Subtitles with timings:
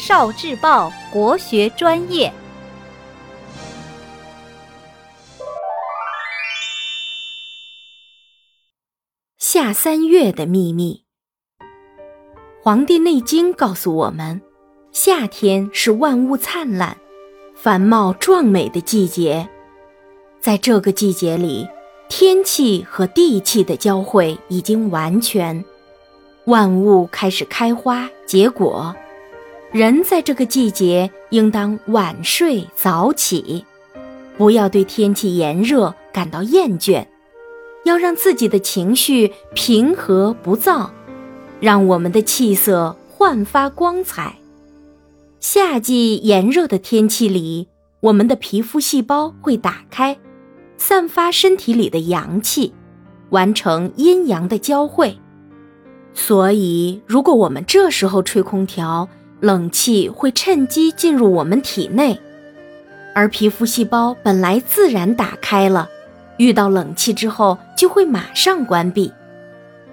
[0.00, 2.32] 少智报国学专业。
[9.36, 11.04] 夏三月的秘密，
[12.62, 14.40] 《黄帝内经》告诉我们，
[14.90, 16.96] 夏天是万物灿烂、
[17.54, 19.46] 繁茂壮美的季节。
[20.40, 21.68] 在这个季节里，
[22.08, 25.62] 天气和地气的交汇已经完全，
[26.46, 28.96] 万物开始开花结果。
[29.72, 33.64] 人在这个季节应当晚睡早起，
[34.36, 37.06] 不要对天气炎热感到厌倦。
[37.84, 40.90] 要让自己的情绪平和不躁，
[41.60, 44.34] 让我们的气色焕发光彩。
[45.38, 47.68] 夏季炎热的天气里，
[48.00, 50.18] 我们的皮肤细胞会打开，
[50.76, 52.74] 散发身体里的阳气，
[53.30, 55.16] 完成阴阳的交汇。
[56.12, 59.08] 所以，如果我们这时候吹空调，
[59.40, 62.20] 冷气会趁机进入我们体内，
[63.14, 65.88] 而皮肤细胞本来自然打开了。
[66.36, 69.12] 遇到冷气之后，就会马上关闭，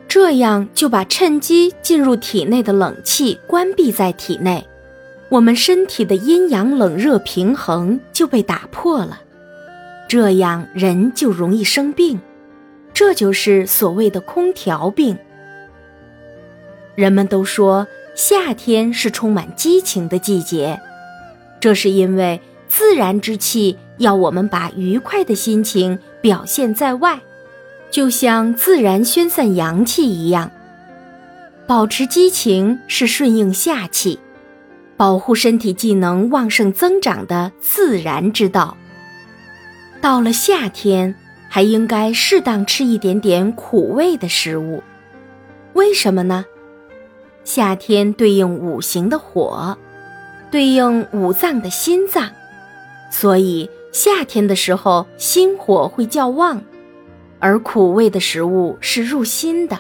[0.08, 4.66] 这样就把趁机进入体内的冷气关闭在体内，
[5.30, 9.22] 我们身体的阴阳冷热平衡就被打破了，
[10.08, 12.20] 这样人就容易生病，
[12.94, 15.18] 这就是所谓的空调病。
[16.96, 17.86] 人们都说
[18.18, 20.82] 夏天是充满激情的季节，
[21.60, 23.78] 这是因为自然之气。
[24.00, 27.20] 要我们把愉快的心情表现在外，
[27.92, 30.52] 就像自然宣散阳气一样。
[31.68, 34.20] 保持激情是顺应夏气，
[34.96, 38.76] 保护身体机能旺盛增长的自然之道。
[40.02, 41.14] 到了夏天，
[41.50, 44.82] 还应该适当吃一点点苦味的食物。
[45.74, 46.46] 为什么呢？
[47.48, 49.78] 夏天对应五行的火，
[50.52, 52.30] 对应五脏的心脏，
[53.10, 53.70] 所以。
[53.94, 56.62] 夏天的时候，心火会较旺，
[57.40, 59.80] 而苦味的食物是入心的，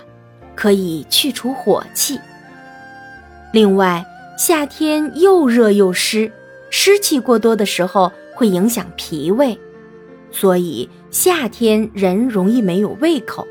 [0.56, 2.17] 可以去除火气。
[3.51, 4.03] 另外，
[4.38, 6.31] 夏天又热又湿，
[6.72, 9.59] 湿气过多的时候会影响脾胃，
[10.31, 13.45] 所以夏天人容易没有胃口。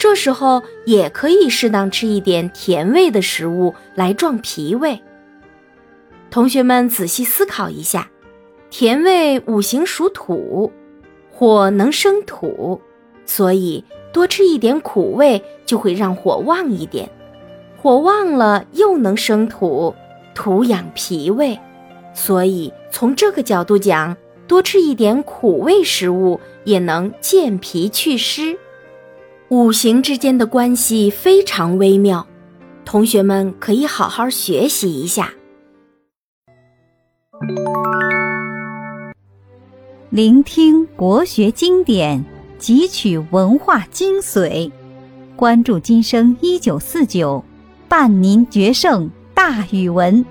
[0.00, 4.98] 这时候也可以适当吃一点甜味的食物来壮脾胃。
[6.30, 8.10] 同学们仔细思考一下。
[8.70, 10.72] 甜味五行属土，
[11.30, 12.80] 火能生土，
[13.26, 17.10] 所以多吃一点苦味就会让火旺一点。
[17.76, 19.94] 火旺了又能生土，
[20.34, 21.58] 土养脾胃，
[22.14, 24.16] 所以从这个角度讲，
[24.46, 28.56] 多吃一点苦味食物也能健脾祛湿。
[29.50, 32.24] 五行之间的关系非常微妙，
[32.84, 35.34] 同学们可以好好学习一下。
[40.10, 42.24] 聆听国学经典，
[42.60, 44.70] 汲取文化精髓，
[45.34, 47.44] 关注今生一九四九，
[47.88, 50.24] 伴您决胜大语文。